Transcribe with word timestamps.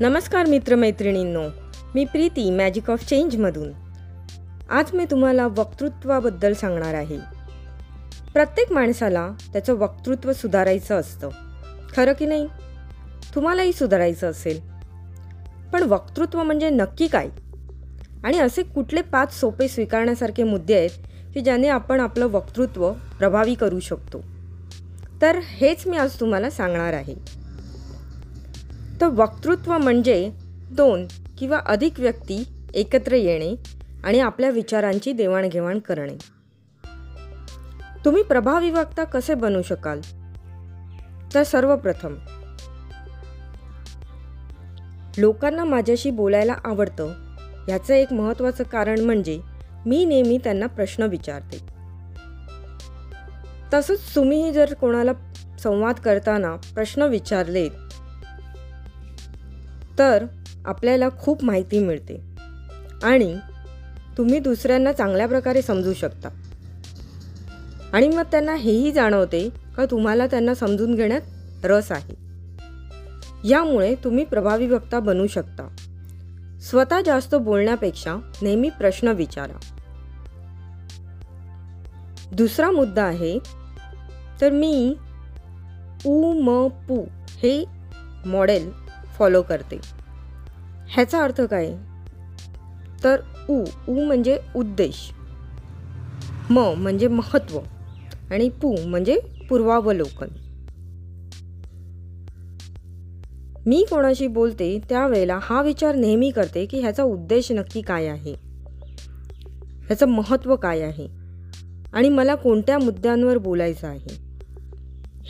नमस्कार 0.00 0.46
मित्रमैत्रिणींनो 0.46 1.42
मी 1.94 2.04
प्रीती 2.04 2.50
मॅजिक 2.50 2.90
ऑफ 2.90 3.04
चेंजमधून 3.04 3.72
आज 4.70 4.94
मी 4.94 5.04
तुम्हाला 5.10 5.46
वक्तृत्वाबद्दल 5.46 6.52
सांगणार 6.52 6.94
आहे. 6.94 7.18
प्रत्येक 8.32 8.72
माणसाला 8.72 9.30
त्याचं 9.52 9.74
वक्तृत्व 9.74 10.32
सुधारायचं 10.32 11.00
असतं. 11.00 11.28
खरं 11.96 12.12
की 12.12 12.26
नाही? 12.26 12.46
तुम्हालाही 13.34 13.72
सुधारायचं 13.72 14.30
असेल. 14.30 14.60
पण 15.72 15.82
वक्तृत्व 15.82 16.42
म्हणजे 16.42 16.70
नक्की 16.70 17.06
काय? 17.06 17.28
आणि 18.24 18.38
असे 18.38 18.62
कुठले 18.62 19.02
पाच 19.02 19.40
सोपे 19.40 19.68
स्वीकारण्यासारखे 19.68 20.42
मुद्दे 20.42 20.74
आहेत 20.74 20.90
की 21.34 21.40
ज्याने 21.40 21.68
आपण 21.68 22.00
आपलं 22.00 22.26
वक्तृत्व 22.26 22.92
प्रभावी 22.92 23.54
करू 23.54 23.80
शकतो? 23.80 24.24
तर 25.22 25.38
हेच 25.42 25.86
मी 25.86 25.96
आज 25.96 26.20
तुम्हाला 26.20 26.50
सांगणार 26.50 26.92
आहे. 26.92 27.39
तर 29.00 29.06
वक्तृत्व 29.06 29.78
म्हणजे 29.78 30.30
दोन 30.72 31.06
किंवा 31.38 31.60
अधिक 31.66 32.00
व्यक्ती 32.00 32.44
एकत्र 32.74 33.12
येणे 33.12 33.54
आणि 34.04 34.20
आपल्या 34.20 34.50
विचारांची 34.50 35.12
देवाणघेवाण 35.12 35.78
करणे. 35.78 36.16
तुम्ही 38.04 38.22
प्रभावी 38.22 38.70
वक्ता 38.70 39.04
कसे 39.04 39.34
बनू 39.34 39.62
शकाल? 39.62 40.00
तर 41.34 41.42
सर्वप्रथम 41.42 42.14
लोकांना 45.18 45.64
माझ्याशी 45.64 46.10
बोलायला 46.10 46.54
आवडतं 46.64 47.12
ह्याचं 47.66 47.94
एक 47.94 48.12
महत्त्वाचं 48.12 48.64
कारण 48.64 49.00
म्हणजे 49.00 49.40
मी 49.86 50.04
नेहमी 50.04 50.38
त्यांना 50.38 50.66
प्रश्न 50.66 51.02
विचारते. 51.02 51.58
तसंच 53.74 54.14
तुम्हीही 54.14 54.52
जर 54.52 54.74
कोणाला 54.74 55.12
संवाद 55.58 55.94
करताना 55.94 56.56
प्रश्न 56.74 57.02
विचारलेत 57.02 57.70
तर 60.00 60.24
आपल्याला 60.66 61.08
खूप 61.18 61.44
माहिती 61.44 61.78
मिळते. 61.78 62.20
आणि 63.02 63.36
तुम्ही 64.18 64.38
दुसऱ्यांना 64.38 64.92
चांगल्या 64.92 65.28
प्रकारे 65.28 65.62
समजू 65.62 65.92
शकता. 65.92 66.28
आणि 67.92 68.08
मग 68.08 68.22
त्यांना 68.22 68.54
हेही 68.54 68.92
जाणवते 68.92 69.50
का 69.76 69.84
तुम्हाला 69.84 70.26
त्यांना 70.26 70.54
समजून 70.54 70.94
घेण्यात 70.94 71.20
रस 71.64 71.92
आहे. 71.92 72.14
यामुळे 73.48 73.94
तुम्ही 73.94 74.24
प्रभावी 74.24 74.66
वक्ता 74.66 75.00
बनू 75.00 75.26
शकता. 75.26 75.76
स्वतः 76.60 77.00
जास्त 77.00 77.34
बोलण्यापेक्षा 77.34 78.16
नेहमी 78.42 78.68
प्रश्न 78.68 79.08
विचारा. 79.08 79.60
दुसरा 82.32 82.70
मुद्दा 82.70 83.04
आहे 83.04 83.38
तर 84.40 84.50
मी 84.50 84.94
उ 86.06 86.32
म 86.32 86.68
पू 86.68 87.04
हे 87.30 87.64
मॉडेल 88.26 88.89
फॉलो 89.20 89.42
करते. 89.42 89.80
ह्याचा 90.88 91.22
अर्थ 91.24 91.40
काय? 91.40 91.74
तर 93.04 93.20
उ 93.48 93.64
उ 93.88 94.04
म्हणजे 94.04 94.38
उद्देश. 94.56 95.10
म 96.50 96.74
म्हणजे 96.76 97.08
महत्त्व 97.08 97.58
आणि 98.30 98.48
पू 98.48 98.76
म्हणजे 98.86 99.20
पूर्वावलोकन. 99.48 100.28
मी 103.66 103.86
कोणाशी 103.90 104.26
बोलते 104.26 104.80
त्यावेळेला 104.88 105.38
हा 105.42 105.62
विचार 105.62 105.94
नेहमी 105.94 106.30
करते 106.30 106.66
की 106.66 106.80
ह्याचा 106.80 107.02
उद्देश 107.02 107.52
नक्की 107.52 107.80
काय 107.80 108.06
आहे? 108.06 108.34
ह्याचं 109.86 110.06
महत्त्व 110.06 110.56
काय 110.56 110.80
आहे? 110.80 111.08
आणि 111.92 112.08
मला 112.08 112.34
कोणत्या 112.34 112.78
मुद्द्यांवर 112.78 113.38
बोलायचं 113.38 113.88
आहे? 113.88 114.29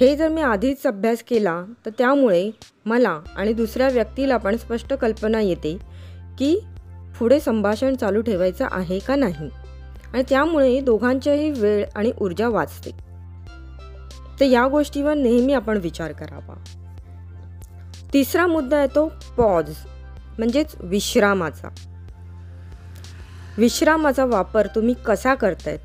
हे 0.01 0.17
जर 0.17 0.29
मी 0.29 0.41
आधीच 0.41 0.87
अभ्यास 0.87 1.23
केला 1.23 1.65
तर 1.87 1.91
त्यामुळे 1.99 2.51
मला 2.87 3.21
आणि 3.37 3.53
दुसऱ्या 3.53 3.89
व्यक्तीला 3.89 4.37
पण 4.37 4.57
स्पष्ट 4.57 4.95
कल्पना 4.95 5.41
येते 5.41 5.79
की 6.39 6.61
पुढे 7.19 7.41
संभाषण 7.41 7.95
चालू 7.95 8.21
ठेवायचं 8.21 8.67
आहे 8.71 8.99
का 8.99 9.17
नाही. 9.17 9.49
आणि 10.13 10.23
त्यामुळे 10.29 10.81
दोघांच्याही 10.81 11.51
वेळ 11.51 11.85
आणि 11.95 12.13
ऊर्जा 12.21 12.49
वाचते. 12.49 12.91
तर 14.41 14.45
या 14.45 14.69
गोष्टीवर 14.69 15.15
नेहमी 15.15 15.53
आपण 15.53 15.77
विचार 15.77 16.13
करावा. 16.13 16.55
तिसरा 18.13 18.47
मुद्दा 18.47 18.81
येतो 18.81 19.13
पॉज 19.37 19.71
म्हणजेच 20.39 20.75
विश्रामाचा. 20.81 21.69
विश्रामाचा 23.59 24.25
वापर 24.25 24.67
तुम्ही 24.67 24.95
कसा 25.07 25.35
करतायत 25.35 25.79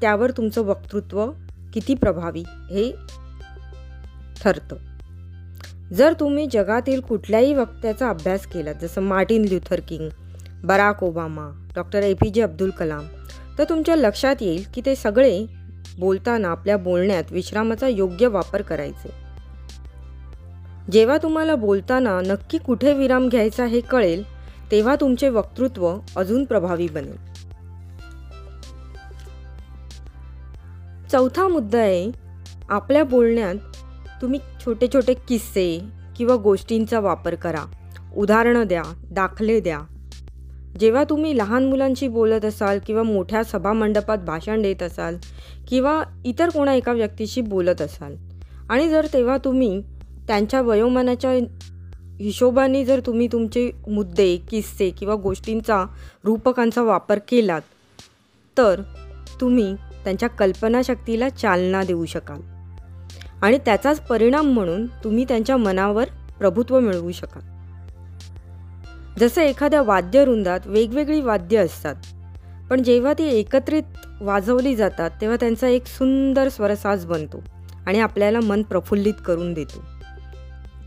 त्यावर 0.00 0.30
तुमचं 0.30 0.62
वक्तृत्व 0.62 1.30
किती 1.74 1.94
प्रभावी 1.94 2.44
हे 2.70 2.92
ठरतं 4.42 4.76
जर 5.94 6.12
तुम्ही 6.12 6.46
जगातील 6.52 7.00
कुठल्याही 7.00 7.52
वक्त्याचा 7.54 8.08
अभ्यास 8.10 8.46
केला 8.46 8.72
जसं 8.72 9.02
Martin 9.02 9.44
Luther 9.44 9.80
King 9.80 10.08
Barack 10.64 11.02
Obama 11.02 11.48
doctor 11.74 12.02
A 12.02 12.14
P 12.14 12.30
J 12.30 12.42
Abdul 12.42 12.70
Kalam 12.70 13.06
तर 13.58 13.64
तुमच्या 13.68 13.96
लक्षात 13.96 14.36
येईल 14.40 14.64
की 14.74 14.82
ते 14.86 14.94
सगळे 14.96 15.46
बोलताना 15.98 16.48
आपल्या 16.48 16.76
बोलण्यात 16.76 17.32
विश्रामाचा 17.32 17.88
योग्य 17.88 18.26
वापर 18.26 18.62
करायचे. 18.62 19.10
जेव्हा 20.92 21.16
तुम्हाला 21.18 21.54
बोलताना 21.54 22.20
नक्की 22.26 22.58
कुठे 22.58 22.92
विराम 22.94 23.28
घ्यायचा 23.28 23.64
हे 23.64 23.80
कळेल 23.80 24.22
तेव्हा 24.70 24.96
तुमचे 25.00 25.28
वक्तृत्व 25.28 25.98
अजून 26.16 26.44
प्रभावी 26.44 26.88
बनेल. 26.88 27.16
चौथा 31.12 31.48
मुद्दा 31.48 31.78
आहे 31.78 32.10
आपल्या 32.68 33.04
बोलण्यात 33.04 33.54
तुम्ही 34.22 34.40
छोटे 34.64 34.86
छोटे 34.94 35.14
किस्से 35.14 35.80
किंवा 36.16 36.36
गोष्टींचा 36.36 37.00
वापर 37.00 37.34
करा. 37.34 37.64
उदाहरणं 38.16 38.66
द्या 38.66 38.82
दाखले 39.10 39.60
द्या. 39.60 39.80
जेव्हा 40.80 41.04
तुम्ही 41.04 41.38
लहान 41.38 41.66
मुलांशी 41.66 42.08
बोलत 42.08 42.44
असाल 42.44 42.78
किंवा 42.86 43.02
मोठ्या 43.02 43.44
सभामंडपात 43.44 44.18
भाषण 44.18 44.62
देत 44.62 44.82
असाल 44.82 45.16
किंवा 45.68 46.02
इतर 46.24 46.48
कोणा 46.48 46.72
एका 46.74 46.92
व्यक्तीशी 46.92 47.40
बोलत 47.40 47.82
असाल 47.82 48.16
आणि 48.68 48.88
जर 48.88 49.06
तेव्हा 49.12 49.36
तुम्ही 49.36 49.80
त्यांच्या 50.26 50.60
वयोमानाच्या 50.60 51.30
हिशोबाने 52.20 52.84
जर 52.84 53.00
तुम्ही 53.06 53.28
तुमचे 53.32 53.70
मुद्दे 53.88 54.36
किस्से 54.36 54.90
किंवा 54.90 55.14
गोष्टींचा 55.14 55.84
रूपकांचा 56.24 56.82
वापर 56.82 57.18
केलात 57.28 57.60
तर 58.58 58.82
तुम्ही 59.40 59.74
त्यांच्या 59.74 60.28
कल्पनाशक्तीला 60.28 61.28
चालना 61.28 61.84
देऊ 61.84 62.04
शकाल. 62.04 62.55
आणि 63.42 63.58
त्याचाच 63.58 64.00
परिणाम 64.00 64.46
म्हणून 64.46 64.86
तुम्ही 64.86 65.24
त्यांच्या 65.24 65.56
मनावर 65.56 66.04
प्रभुत्व 66.38 66.80
मिळवू 66.80 67.12
शकाल. 67.12 67.42
जसं 69.18 69.42
एखाद्या 69.42 69.82
वाद्यवृंदात 69.82 70.66
वेगवेगळी 70.66 71.20
वाद्य 71.20 71.56
असतात 71.56 71.94
पण 72.70 72.82
जेव्हा 72.82 73.12
ती 73.12 73.24
एकत्रित 73.24 73.82
वाजवली 74.20 74.76
जातात 74.76 75.10
तेव्हा 75.20 75.36
त्यांचा 75.40 75.68
एक 75.68 75.86
सुंदर 75.86 76.48
स्वरसाज 76.48 77.06
बनतो 77.06 77.42
आणि 77.86 78.00
आपल्याला 78.00 78.40
मन 78.40 78.62
प्रफुल्लित 78.62 79.14
करून 79.26 79.54
देतो. 79.54 79.82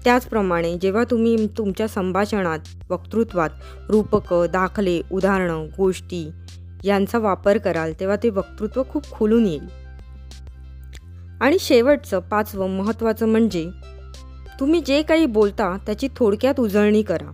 त्याचप्रमाणे 0.03 0.77
जेव्हा 0.77 1.03
तुम्ही 1.11 1.47
तुमच्या 1.47 1.87
संभाषणात 1.87 2.59
वक्तृत्वात 2.89 3.49
रूपकं 3.89 4.45
दाखले 4.51 5.01
उदाहरणं 5.11 5.67
गोष्टी 5.77 6.29
यांचा 6.83 7.17
वापर 7.17 7.57
कराल 7.57 7.93
तेव्हा 7.99 8.17
ते 8.23 8.29
वक्तृत्व 8.29 8.83
खूप 8.89 9.11
खुलून 9.11 9.45
येईल. 9.45 9.78
आणि 11.41 11.57
शेवटचं 11.59 12.19
पाचवं 12.19 12.69
महत्त्वाचं 12.69 13.27
म्हणजे 13.27 13.69
तुम्ही 14.59 14.81
जे 14.81 15.01
काही 15.01 15.25
बोलता 15.25 15.77
त्याची 15.85 16.07
थोडक्यात 16.15 16.59
उजळणी 16.59 17.01
करा. 17.01 17.31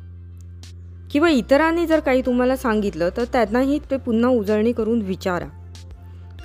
किंवा 1.12 1.30
इतरांनी 1.30 1.86
जर 1.86 2.00
काही 2.00 2.22
तुम्हाला 2.22 2.56
सांगितलं 2.56 3.10
तर 3.18 3.24
त्यांनाही 3.24 3.80
ते 3.92 3.98
पुन्हा 3.98 4.30
उजळणी 4.30 4.72
करून 4.72 5.02
विचारा. 5.02 5.46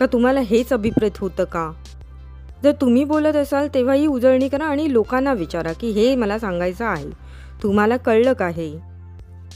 का 0.00 0.06
तुम्हाला 0.06 0.40
हेच 0.40 0.72
अभिप्रेत 0.72 1.10
होतं 1.18 1.44
का? 1.44 1.72
जर 2.62 2.72
तुम्ही 2.72 3.04
बोलत 3.04 3.36
असाल 3.36 3.68
तेव्हाही 3.74 4.06
उजळणी 4.06 4.48
करा 4.48 4.64
आणि 4.64 4.92
लोकांना 4.92 5.32
विचारा 5.32 5.72
की 5.72 5.90
हे 5.90 6.16
मला 6.16 6.38
सांगायचं 6.38 6.84
आहे. 6.84 7.10
तुम्हाला 7.62 7.96
कळलं 7.96 8.32
का 8.32 8.48
हे? 8.48 8.78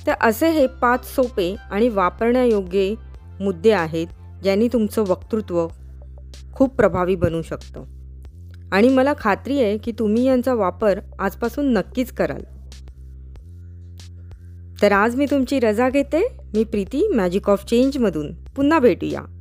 तर 0.07 0.13
असे 0.21 0.51
हे 0.51 0.67
पाच 0.67 1.15
सोपे 1.15 1.57
आणि 1.71 1.89
वापरण्यायोग्य 1.89 2.95
मुद्दे 3.41 3.71
आहेत 3.71 4.07
ज्यांनी 4.43 4.69
तुमचं 4.69 5.03
वक्तृत्व 5.03 5.67
खूप 6.53 6.77
प्रभावी 6.77 7.15
बनू 7.15 7.43
शकतं. 7.43 7.85
आणि 8.73 8.89
मला 8.89 9.13
खात्री 9.19 9.63
आहे 9.63 9.79
की 9.79 9.93
तुम्ही 9.93 10.25
यांचा 10.25 10.55
वापर 10.55 11.01
आजपासून 11.19 11.73
नक्कीच 11.73 12.13
कराल. 12.13 12.41
तर 14.83 14.93
आज 14.93 15.17
मी 15.17 15.27
तुमची 15.31 15.61
रजा 15.61 15.91
घेते. 15.91 16.29
मी 16.55 16.65
प्रीती 16.65 17.09
मॅजिक 17.09 17.51
ऑफ 17.51 17.65
चेंजमधून 17.65 18.35
पुन्हा 18.35 18.79
भेटूया. 18.79 19.34